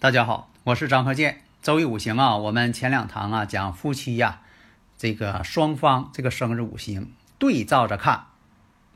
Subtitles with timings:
[0.00, 1.42] 大家好，我是张和建。
[1.60, 4.40] 周易五行啊，我们前两堂啊讲夫妻呀，
[4.96, 8.28] 这个双方这个生日五行对照着看，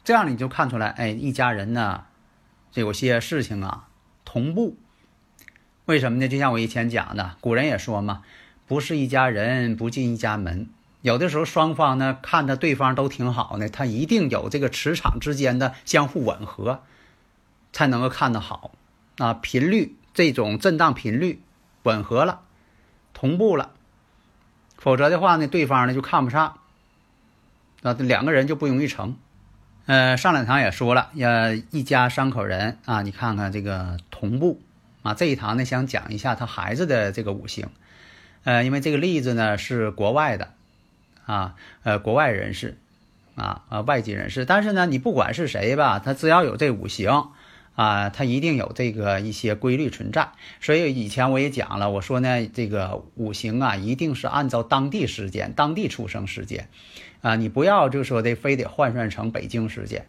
[0.02, 2.04] 这样你就看出来，哎，一家人呢，
[2.72, 3.88] 有些事情啊
[4.24, 4.78] 同步。
[5.84, 6.26] 为什么呢？
[6.26, 8.22] 就像我以前讲的，古人也说嘛，
[8.66, 10.70] 不是一家人不进一家门。
[11.02, 16.82] 有的时候双方呢看着对方都挺好呢，他一定有这个磁场之间的相互吻合，
[17.74, 18.70] 才能够看得好
[19.18, 19.98] 啊频率。
[20.14, 21.42] 这种震荡频率
[21.82, 22.42] 吻合了，
[23.12, 23.72] 同步了，
[24.78, 26.58] 否则的话呢，对方呢就看不上，
[27.82, 29.16] 啊，两个人就不容易成。
[29.86, 34.62] 呃，上两堂也说了，要一家三口人啊，你看看这个同步
[35.02, 35.12] 啊。
[35.14, 37.68] 这一堂呢，想讲一下他孩子的这个五行，
[38.44, 40.54] 呃，因为这个例子呢是国外的，
[41.26, 42.78] 啊，呃，国外人士，
[43.34, 47.32] 啊啊，外籍人士，但是呢，你不管是谁吧，他只要有这五行。
[47.74, 50.28] 啊，它一定有这个一些规律存在，
[50.60, 56.68] 所以以前我也讲了，我说呢，这个五行啊，一定是按照当地时间、当地出生时间，
[57.20, 60.06] 啊，你不要就说的非得换算成北京时间，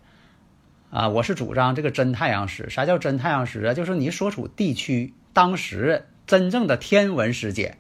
[0.92, 2.70] 啊，我是主张这个真太阳时。
[2.70, 3.74] 啥叫真太阳时啊？
[3.74, 7.78] 就是你所处地区当时真正的天文时间，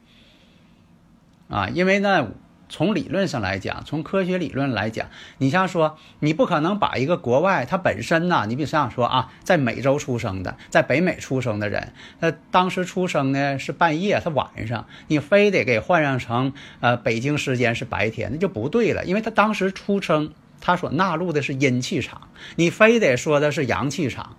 [1.47, 2.31] 啊，因为呢。
[2.67, 24.35] 从理论上来讲，从科学理论来讲，你像说，你不可能把一个国外他本身呢，你比如像说啊，在美洲出生的，在北美出生的人，他，当时出生呢是半夜，他晚上，你非得给换上成呃北京时间是白天，那就不对了，因为他当时出生，他所纳入的是阴气场，你非得说的是阳气场，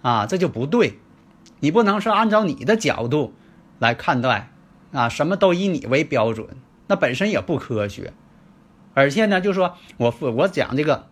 [0.00, 0.98] 啊，这就不对，
[1.60, 3.34] 你不能是按照你的角度
[3.78, 4.50] 来看待，
[4.92, 6.48] 啊，什么都以你为标准。
[6.90, 8.12] 那本身也不科学，
[8.94, 11.06] 而且呢，就说我我讲这个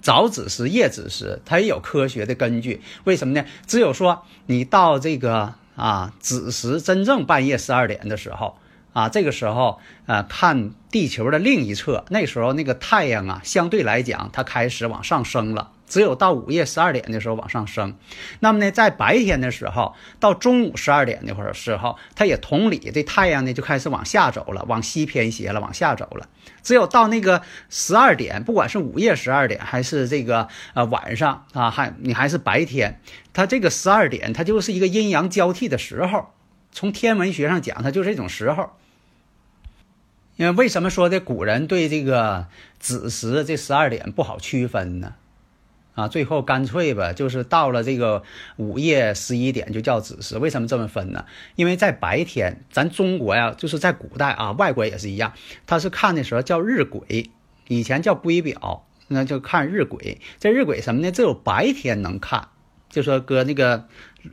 [0.00, 2.80] 早子时、夜子时，它也有科学的根据。
[3.02, 3.44] 为什么呢？
[3.66, 8.56] 只有说你到这个啊子时，真正半夜十二点的时候
[8.92, 15.72] 啊，这个时候啊看地球的另一侧，那时候那个太阳啊，相对来讲它开始往上升了。
[15.90, 17.96] 只有到午夜十二点的时候往上升，
[18.38, 26.28] 那么呢，在白天的时候，到中午十二点那会儿时候，它也同理，这太阳呢就开始往下走了，往西偏斜了，往下走了。
[26.62, 33.00] 只有到那个十二点，不管是午夜十二点还是这个呃晚上啊，还你还是白天，
[33.32, 36.28] 它这个十二点它就是一个阴阳交替的时候。
[36.72, 38.70] 从天文学上讲，它就是这种时候。
[40.36, 42.46] 因为为什么说的古人对这个
[42.78, 45.14] 子时这十二点不好区分呢？
[46.00, 48.22] 啊，最后干脆吧，就是到了这个
[48.56, 50.38] 午夜十一点就叫子时。
[50.38, 51.26] 为什么这么分呢？
[51.56, 55.34] 因为在白天，咱中国呀，就是在古代啊，外国也是一样，
[55.66, 57.28] 他是看的时候叫日晷，
[57.68, 60.16] 以前叫圭表，那就看日晷。
[60.38, 61.12] 这日晷什么呢？
[61.12, 62.48] 只有白天能看，
[62.88, 63.84] 就说搁那个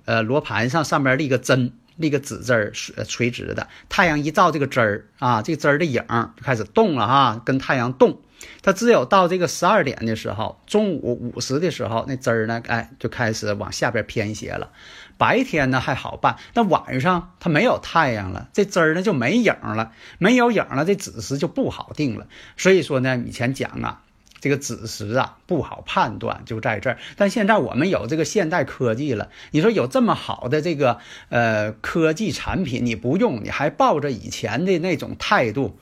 [0.05, 2.71] 呃罗盘上，上面立个针，立个指针儿，
[3.03, 6.01] 垂直的，太阳一照，这个针儿啊，这个针儿的影
[6.37, 8.21] 就开始动了哈，跟太阳动。
[8.61, 14.71] 它只有到这个十二点的时候，中午午时的时候，那针儿呢，哎，就开始往下边偏斜了。
[15.17, 22.27] 白天呢还好办，那晚上它没有太阳了，这针儿呢就没影了，没有影了，这子时就不好定了。
[22.55, 24.03] 所以说呢，以前讲啊，
[24.39, 26.99] 这个子时啊不好判断，就在这儿。
[27.15, 30.99] 但现在我们有这个现代科技了，你说有这么好的这个
[31.29, 35.79] 呃科技产品，你不用，你还抱着以前的那种态度，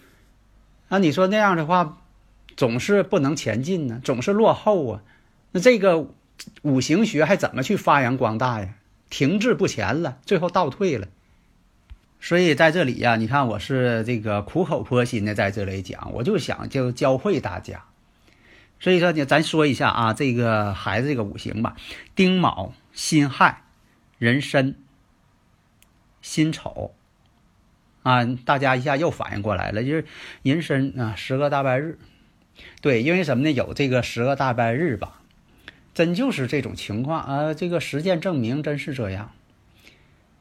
[0.88, 1.98] 那你说那样的话？
[2.56, 5.02] 总是不能前进呢，总是落后啊，
[5.52, 6.08] 那这个
[6.62, 8.76] 五行学还怎么去发扬光大呀？
[9.10, 11.08] 停滞不前了，最后倒退了。
[12.20, 17.84] 所以在这里呀，你看我是这个苦口婆心的在这里讲，我就想就教会大家。
[18.80, 21.76] 所以说呢，咱说一下啊，这个孩子这个五行吧，
[22.16, 23.62] 丁卯、辛亥、
[24.18, 24.76] 壬申、
[26.22, 26.94] 辛丑
[28.04, 30.06] 啊，大家一下又反应过来了，就是
[30.42, 32.00] 壬申啊，十个大白日。
[32.82, 33.52] 对，因为什么呢？
[33.52, 35.22] 有这个十个大拜日吧，
[35.94, 37.54] 真就是这种情况啊！
[37.54, 39.32] 这个实践证明真是这样。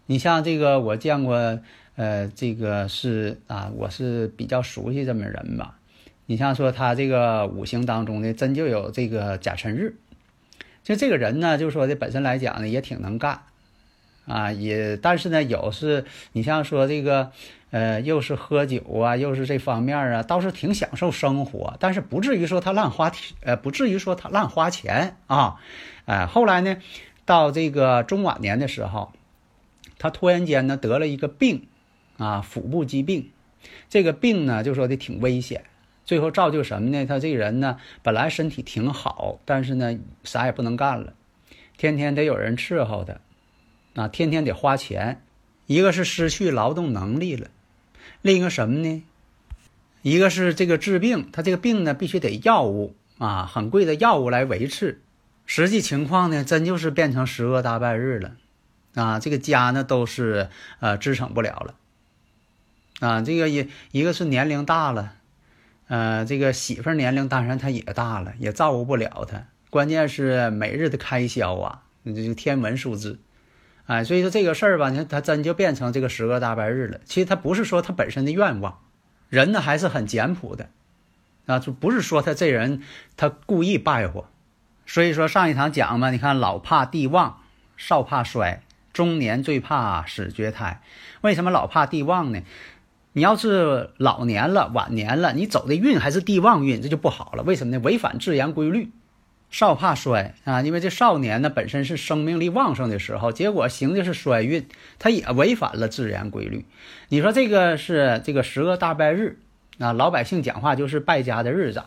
[0.06, 1.61] 你像这个，我见过
[1.96, 5.78] 呃，这个是啊，我是比较熟悉这么人吧。
[6.26, 9.96] 你像说他这个五行当中呢，真就有这个甲辰日，
[10.82, 13.43] 就这个人呢，就是说的本身来讲呢，也挺能干，
[14.26, 17.31] 啊，也但是呢，有是你像说这个，
[17.75, 23.11] 呃，又是喝酒啊，又是这方面啊，倒是挺享受生活，但是不至于说他乱花，
[23.41, 25.56] 呃，不至于说他乱花钱啊，
[26.05, 26.76] 哎，后来呢，
[27.25, 29.12] 到这个中晚年的时候，
[29.99, 31.67] 他突然间呢得了一个病，
[32.17, 33.32] 啊，腹部疾病，
[33.88, 35.65] 这个病呢就说的挺危险。
[36.05, 37.05] 最后造就什么呢？
[37.06, 41.12] 他这人呢，本来身体挺好，但是呢，啥也不能干了，
[41.76, 45.23] 天天得有人伺候他，啊，天天得花钱。
[45.67, 47.49] 一个是失去劳动能力了，
[48.25, 49.05] 另一个什么呢？
[50.00, 55.03] 一个是这个治病，他这个病呢，必须得药物啊，很贵的药物来维持。
[55.44, 58.37] 实际情况呢，真就是变成十恶大半日了，
[58.94, 60.49] 啊，这个家呢都是
[60.81, 61.75] 呃支撑不了了，
[63.06, 65.12] 啊，这个一一个是年龄大了。
[65.88, 69.49] 呃，这个媳妇年龄当然她也大了，也照顾不了她。
[69.69, 73.19] 关键是每日的开销啊，这个天文数字，
[73.87, 77.01] 哎，所以说这个事儿吧，你看他真就变成这个十个大白日了。
[77.05, 78.79] 其实他不是说他本身的愿望，
[79.29, 80.71] 人呢还是很简朴的，
[81.47, 82.83] 啊，就不是说他这人
[83.17, 84.27] 他故意败火。
[84.87, 87.41] 所以说上一堂讲嘛，你看老怕地旺，
[87.77, 90.81] 少怕衰，中年最怕死绝胎。
[91.21, 92.41] 为什么老怕地旺呢？
[93.13, 97.43] 你要是老年了、晚年了，你走的运还是地旺运，这就不好了。
[97.43, 97.83] 为什么呢？
[97.85, 98.91] 违反自然规律，
[99.55, 100.62] 少怕衰啊！
[100.62, 104.67] 因为这少年呢本身是生命力旺盛的时候，结果行的是衰运，
[104.99, 106.65] 他也违反了自然规律。
[107.09, 109.39] 你说这个是这个十恶大败日
[109.79, 111.85] 啊，老百姓讲话就是败家的日子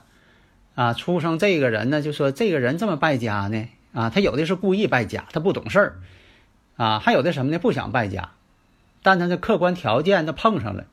[0.76, 0.94] 啊。
[0.94, 6.00] 出生这个人呢，就说这个人这么败家呢啊，他有的是故意败家，他不懂事儿
[6.78, 7.60] 啊，还有的什么呢？
[7.60, 8.30] 不想败家，
[9.04, 10.86] 但他的客观条件他碰上了。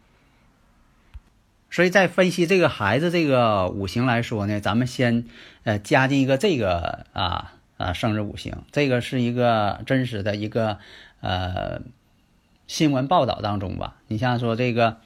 [1.75, 5.25] 所以在分析这个孩子这个五行来说呢，咱们先
[5.65, 10.79] 呃加进一个这个啊啊生日五行，这个是一个真实的一个
[11.21, 11.83] 呃
[12.69, 13.97] 新闻报道当中吧。
[14.07, 14.99] 你像说这个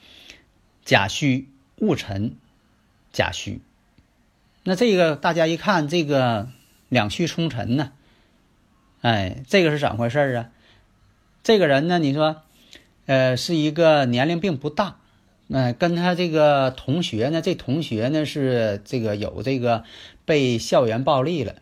[0.85, 2.35] 甲戌戊辰
[3.11, 3.61] 甲戌，
[4.61, 6.49] 那这个大家一看这个
[6.87, 7.93] 两戌冲辰呢，
[9.01, 10.49] 哎，这个是怎么回事啊？
[11.41, 12.43] 这个人呢，你说
[13.07, 14.98] 呃是一个年龄并不大。
[15.51, 19.83] 那跟他这个同学呢，这同学呢是这个有这个
[20.23, 21.55] 被校园暴力了，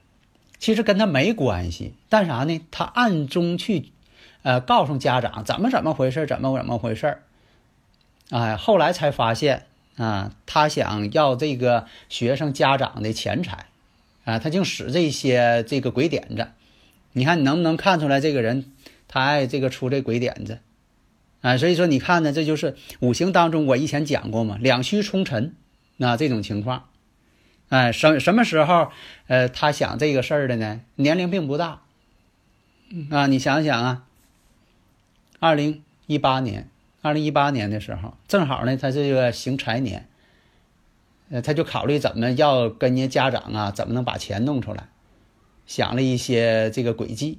[0.60, 2.62] 其实跟他没关系，但啥呢？
[2.70, 3.94] 他暗中去，
[4.44, 7.20] 呃，告诉家长怎么怎么回事，怎么怎么回事
[8.30, 13.68] 哎，后来才发现啊，他想要这个学生家长的钱财，
[14.26, 16.50] 啊，他竟使这些这个鬼点子。
[17.14, 18.66] 你看你能不能看出来这个人
[19.08, 20.60] 他爱这个出这鬼点子？
[21.42, 25.54] 啊，所以说你看呢，这就是五行当中我以前讲过嘛，两虚冲辰，
[25.98, 26.90] 那这种情况，
[27.70, 28.92] 哎，什什么时候，
[29.28, 30.82] 呃，他想这个事儿的呢？
[30.96, 31.82] 年龄并不大，
[33.12, 34.04] 啊，你想想啊，
[35.40, 36.70] 二零一八年，
[37.02, 40.08] 二零一八年的时候，正好呢，他这个行财年，
[41.30, 44.88] 呃，他就考虑怎么要跟人家长啊，怎么能把钱弄出来，
[45.68, 47.38] 想了一些这个诡计。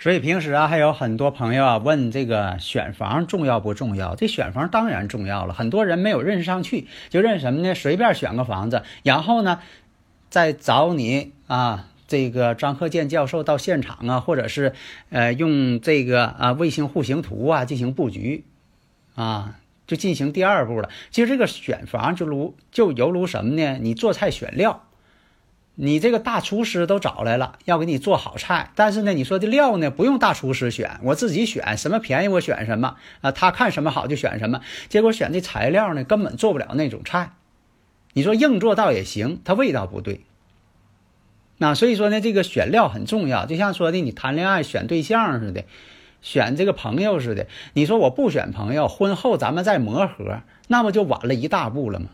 [0.00, 4.14] 所以平时啊，还有很多朋友啊问这个选房重要不重要？
[4.14, 5.52] 这选房当然重要了。
[5.52, 7.74] 很多人没有认识上去，就认什么呢？
[7.74, 9.58] 随便选个房子，然后呢，
[10.30, 14.72] 再找你啊，这个张鹤健教授到现场啊，或者是
[15.10, 18.44] 呃用这个啊卫星户型图啊进行布局，
[19.16, 19.56] 啊，
[19.88, 20.90] 就进行第二步了。
[21.10, 23.78] 其实这个选房就如就犹如什么呢？
[23.80, 24.84] 你做菜选料。
[25.80, 37.34] 你这个大厨师都找来了，要给你做好菜，但是呢，你说的料呢，不用大厨师选，我自己选，什么便宜我选什么啊，他看什么好就选什么，结果选这材料呢，根本做不了那种菜。
[38.12, 40.22] 你说硬做倒也行，它味道不对。
[41.58, 45.62] 那所以说呢，这个选料很重要，就像说的你谈恋爱选对象似的，
[46.22, 47.46] 选这个朋友似的。
[47.74, 52.08] 你说我不选朋友，婚后咱们再磨合，那不就晚了一大步了吗？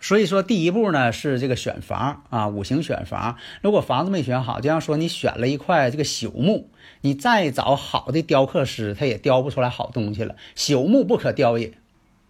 [0.00, 3.36] 所以说，第一步呢是这个选房啊，五行选房。
[3.62, 10.36] 如果房子没选好，就像说你选了一块这个朽木，你再找好的雕刻师，他也雕不出来好东西了。
[10.54, 11.72] 朽木不可雕也，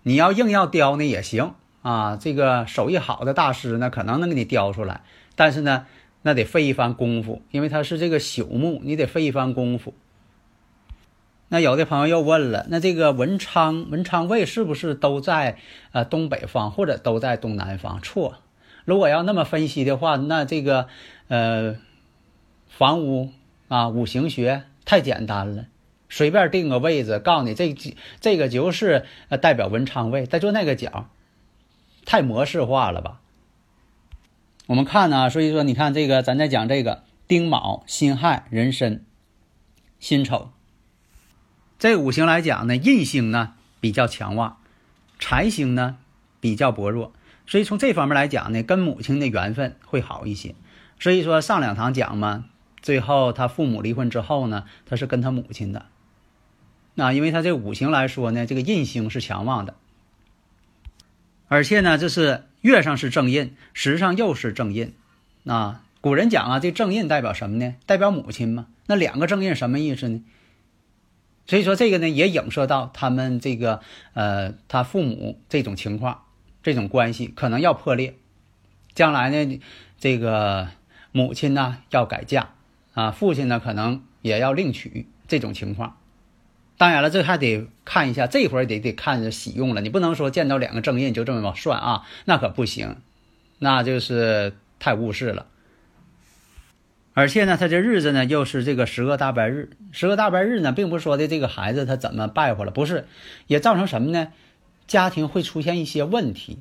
[0.03, 2.17] 你要硬要雕呢也行啊。
[2.17, 5.03] 这个手艺好的大师呢，可能能给你雕出来，
[5.37, 5.87] 但是呢，
[6.23, 9.93] 那得费一番功夫，因为它是这个朽木，你得费一番功夫。
[11.49, 15.57] 那有的朋友又问了，那这个文昌文昌位是不是都在
[15.93, 18.01] 呃东北方或者都在东南方？
[18.03, 18.37] 错，
[18.85, 20.89] 如果要那么分析的话，那这个
[21.29, 21.77] 呃
[22.69, 23.31] 房屋
[23.69, 25.67] 啊五行学太简单了
[26.11, 27.75] 随便定个位置，告诉你这
[28.21, 31.09] 这个就是呃代表文昌位，再做那个角，
[32.05, 33.21] 太模式化了吧？
[34.67, 39.05] 我们看呢，所以说你看这个，咱在讲这个丁卯、辛亥、壬申、
[39.99, 40.51] 辛丑，
[41.79, 44.57] 这五行来讲呢，印星呢比较强旺，
[45.19, 45.97] 财星呢
[46.41, 47.13] 比较薄弱，
[47.47, 50.55] 所以从这方面来讲呢，跟母亲的缘分会好一些。
[50.99, 52.47] 所以说上两堂讲嘛，
[52.83, 55.87] 最后他父母离婚之后呢，他是跟他母亲的，
[56.95, 59.75] 那因为他这五行来说呢，这个印星是强旺的，
[61.49, 62.45] 而且呢，这是。
[62.61, 64.93] 月上是正印，时上又是正印，
[65.47, 67.77] 啊，古人讲啊，这正印代表什么呢？
[67.87, 68.67] 代表母亲嘛。
[68.87, 70.25] 那两个正印什么意思呢？
[71.49, 73.81] 所以说这个呢，也影射到他们这个
[74.13, 76.25] 呃，他父母这种情况，
[76.63, 78.15] 这种关系可能要破裂，
[78.95, 79.61] 将来呢，
[79.99, 80.69] 这个
[81.11, 82.51] 母亲呢要改嫁
[82.93, 85.97] 啊，父亲呢可能也要另娶这种情况。
[86.77, 89.81] 当然了，这还得看一下，这会儿得得看着喜用了。
[89.81, 92.97] 你不能说见到两个正印就这么算啊，那可不行，
[93.59, 95.47] 那就是太误事了。
[97.19, 103.09] 而且呢，他这日子呢又是这个十个大白日，十个大白日呢，并不是说的这个孩子他怎么败坏了，不是，
[103.49, 104.29] 也造成什么呢？
[104.87, 106.61] 家庭会出现一些问题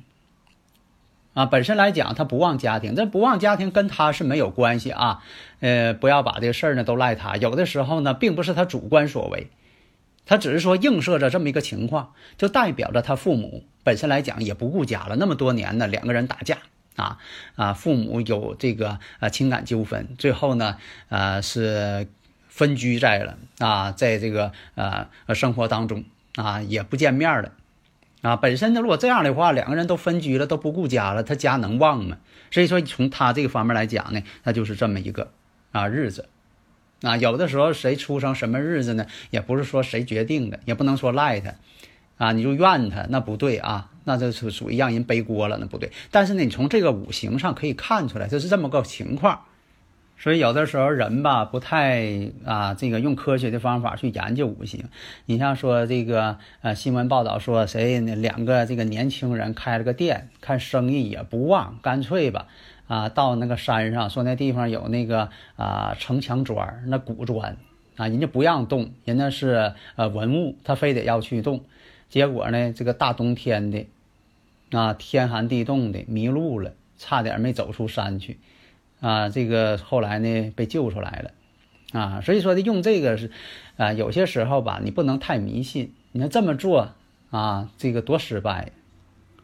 [1.34, 1.46] 啊。
[1.46, 5.22] 本身来讲，他不旺家庭，这不旺家庭跟他是没有关系啊。
[5.60, 9.50] 呃，不要把这个事儿呢都赖他，有的时候呢，并不是他主观所为。
[10.26, 15.14] 他只是说映射着这么一个情况，就代表着他父母本身来讲也不顾家了。
[15.14, 16.58] 那么多年呢，两个人打架
[16.98, 17.16] 啊
[17.56, 20.76] 啊，父母有这个呃情感纠纷，最后呢
[21.08, 22.08] 呃是
[22.48, 27.52] 分居在了啊，在这个呃生活当中啊也不见面了
[28.20, 28.36] 啊。
[28.36, 32.18] 本身呢，如果这样的话，两个人都分居了，都不顾家了，他家能旺吗？
[32.50, 35.30] 所以说从他这个方面来讲呢，那就是这么一个
[35.72, 36.28] 啊日子。
[37.02, 39.06] 啊，有的时候谁出生什么日子呢？
[39.30, 41.54] 也不是说谁决定的，也不能说赖他，
[42.18, 45.90] 啊，你就怨他，那不对啊，那这是属于让人背锅了，那不对。
[46.10, 49.40] 但是呢，你从这个五行上可以看出来，这是这么个情况。
[50.20, 54.86] 所以有的时候人吧，不太啊，这个用科学的方法去研究五行。
[55.26, 62.48] 你像说这个呃，新闻报道说谁两个这个年轻人开了个店，看生意也不旺，干脆吧。
[62.88, 67.56] 啊，到那个山上，说那地方有那个啊城墙砖，那古砖
[67.96, 71.62] 啊，人家不让动，人家是呃文物，他非得要去动。
[72.08, 73.86] 结果呢，这个大冬天的，
[74.70, 78.38] 啊天寒地冻的，迷路了，差点没走出山去。
[79.00, 81.30] 啊，这个后来呢被救出来了。
[81.92, 83.30] 啊，所以说的用这个是，
[83.76, 85.92] 啊有些时候吧，你不能太迷信。
[86.12, 86.94] 你看这么做
[87.30, 88.72] 啊，这个多失败，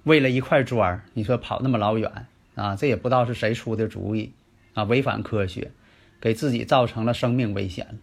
[0.02, 2.26] 为了一块砖，你说跑那么老远。
[2.54, 4.32] 啊，这也不知道是谁出的主意，
[4.74, 5.72] 啊，违反科学，
[6.20, 7.98] 给自己造成了生命危险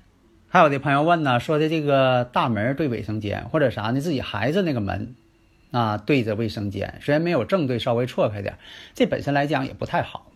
[0.53, 4.01] 还有的朋友问呢，说的这个大门对卫生间，或者啥呢？
[4.01, 5.15] 自己孩子那个门，
[5.71, 8.57] 啊，对着卫生间，虽然没有正对，稍微错开点，
[8.93, 10.27] 这本身来讲也不太好。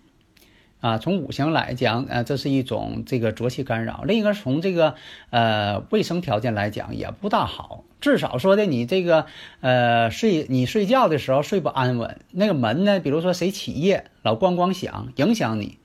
[0.79, 4.95] 啊，从五行来讲，呃，这是一种这个浊气干扰；另一个从这个
[5.31, 7.83] 呃卫生条件来讲，也不大好。
[7.99, 9.25] 至少说的你这个
[9.59, 15.77] 呃睡你睡觉的时候睡不安稳，那个门呢，比如说谁起夜老咣咣响，影响你，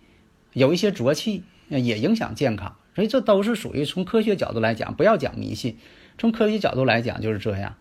[0.53, 2.77] 有一些浊气也影响健康。
[2.95, 5.79] 所以这都是属于从科学角度来讲，不要讲迷信。
[6.19, 7.77] 从科学角度来讲就是这样。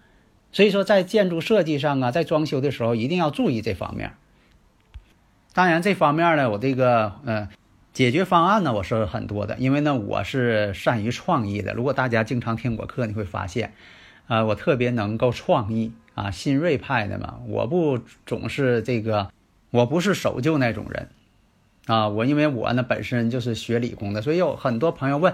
[0.52, 4.14] 所以说在建筑设计上啊，在装修的时候一定要注意这方面。
[5.54, 7.50] 当然，这方面呢，我这个呃
[7.92, 11.74] 解决方案呢，我是很多的，因为呢，我是善于创意的。
[11.74, 13.74] 如果大家经常听我课，你会发现，
[14.28, 17.40] 啊，我特别能够创意啊，新锐派的嘛。
[17.48, 19.30] 我不总是这个，
[19.72, 21.10] 我不是守旧那种人
[21.90, 22.08] 啊。
[22.08, 25.34] 我因为我呢本身就是学理工的，所以有很多朋友问，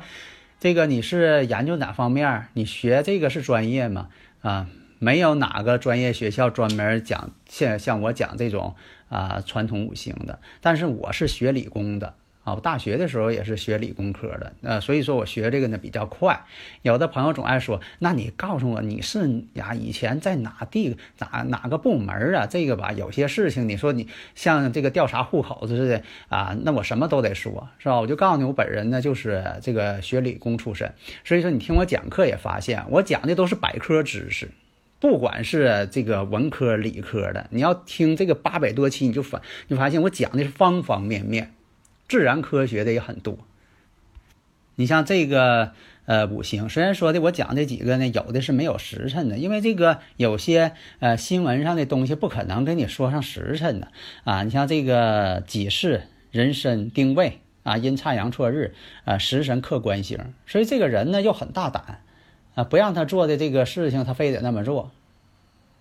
[0.60, 2.48] 这个你是研究哪方面？
[2.54, 4.08] 你学这个是专业吗？
[4.42, 4.68] 啊？
[4.98, 8.76] 没有哪个专业学校专门讲像像我讲这种
[9.10, 16.46] 啊传统五行的，但是我是学理工的啊，我大学的时候也是学理工科的，呃，所以说我学这个呢比较快。
[16.84, 22.46] 有的朋友总爱说，那你告诉我你是呀以前在哪地哪哪个部门啊？
[22.46, 28.00] 这个吧，有些事情你说你像这个调查户口似的啊，那我什么都得说，是吧？
[28.00, 34.50] 我就告诉你，我本人呢就是这个学理工出身，所以说你听我讲课也发现，我讲的都是百科知识。
[34.98, 41.54] 不管是这个文科、理科的，你要听这个八百多期，你就发，你发现我讲的是方方面面，
[42.08, 43.38] 自然科学的也很多。
[44.76, 45.72] 你像这个
[46.06, 53.88] 呃五行，虽然说的我讲这几个呢，有的是没有时辰的，因为这个有些呃新闻上的东西不可能跟你说上时辰的
[54.24, 54.44] 啊。
[54.44, 58.74] 你像这个己巳、壬申、丁未啊，阴差阳错日
[59.06, 62.02] 啊，食神克官星，所以这个人呢又很大胆。
[62.56, 64.92] 啊，不让他做的这个事情，他非得那么做。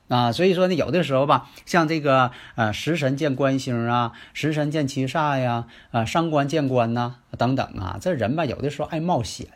[0.08, 9.48] 啊，所以说呢，有的时候吧，像这个呃，食神见官星啊，食神见七煞呀，啊，伤官见官呐，等等啊，这人吧，有的时候爱冒险，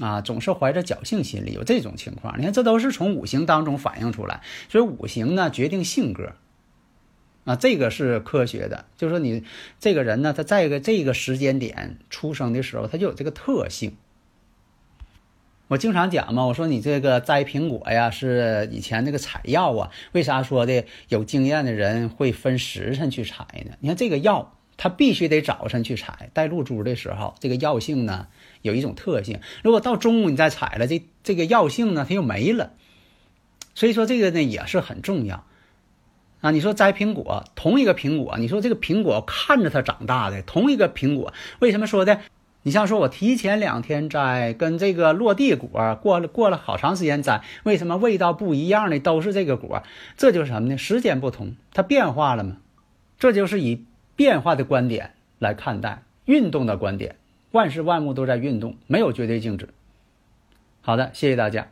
[0.00, 2.38] 啊，总是怀着侥幸心理，有这种情况。
[2.38, 4.40] 你看，这都是从五行当中反映出来。
[4.70, 6.32] 所以五行呢，决定性格，
[7.44, 8.86] 啊，这个是科学的。
[8.96, 9.44] 就是说，你
[9.78, 13.96] 这个人呢，他在一个这个时间点出生的时候，他就有这个特性。
[15.72, 19.90] 我经常讲嘛，我说你这个摘苹果呀，是以前那个采药啊。
[20.12, 23.72] 为啥说的有经验的人会分时辰去采呢？
[23.80, 28.26] 你看这个药，它必须得早晨去采，带露珠的时候，这个药性呢
[28.60, 29.40] 有一种特性。
[29.64, 32.72] 如果到中午你再采了，这这个药性呢它又没了。
[33.74, 35.46] 所以说这个呢也是很重要
[36.42, 36.50] 啊。
[36.50, 42.20] 你说摘苹果，同一个苹果，你说这个苹果看着它长大的，同一个苹果，为什么说的？
[42.64, 48.98] 你像说，我提前两天摘，跟这个落地果过了过了好长时间摘，为什么味道不一样呢？
[49.00, 49.82] 都是这个果，
[50.16, 50.78] 这就是什么呢？
[50.78, 52.58] 时间不同，它变化了吗？
[53.18, 57.16] 这就是以变化的观点来看待运动的观点。
[57.50, 59.68] 万事万物都在运动，没有绝对静止。
[60.80, 61.68] 好的，谢谢大家。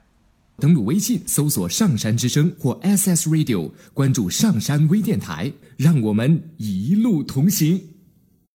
[0.59, 7.80] 登录微信搜索“上山之声”或 SS Radio，关注上山微电台，让我们一路同行。